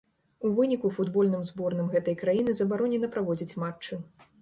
[0.47, 4.05] У выніку футбольным зборным гэтай краіны забаронена праводзіць матчы.